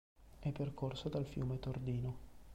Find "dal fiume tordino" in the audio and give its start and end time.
1.09-2.17